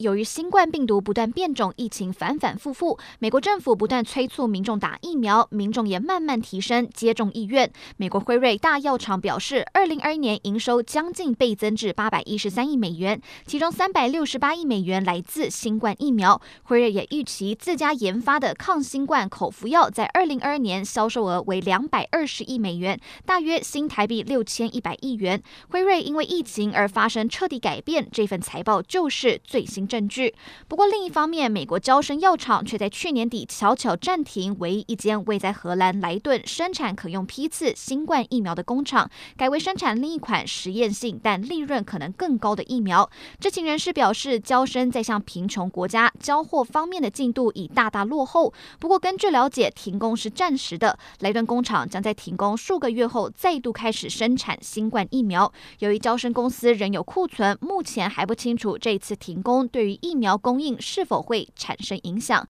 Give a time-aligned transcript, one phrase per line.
[0.00, 7.70] 由于新冠病毒不断变种，疫情反反复复，美国政府不断催促民众打疫苗，民众也慢慢提升接种意愿。
[7.98, 16.40] 美国辉瑞大药厂表示，二零二一年营收将近倍增至八百一十三亿美元，其中三百六十八亿美元来自新冠疫苗。
[16.62, 25.42] 辉瑞也预期自家研发的抗新冠口服药在二零二二年销售额为两百二十亿美元，大约新台币六千一百亿元。
[25.68, 30.32] 辉瑞因为疫情而发生彻底改变，这份财报就是最新证据。
[30.68, 43.10] 不过另一方面，美国娇生药厂却在去年底悄悄暂停唯一一间位在荷兰莱顿生产可用批次新冠疫苗的工厂，改为生产另一款实验性但利润可能更高的疫苗。
[43.40, 48.54] 知情人士表示，娇生在向贫穷国家交货方面的进度已大大落后。
[48.78, 55.52] 不过根据了解，停工是暂时的，莱顿工厂将在停工数个月后再度开始生产新冠疫苗。
[55.80, 62.46] 由于娇生公司仍有库存，目前还不清楚这次停工对对于疫苗供应是否会产生影响？